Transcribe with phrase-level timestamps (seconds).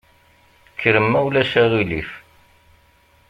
[0.73, 2.11] Kkrem ma ulac aɣilif.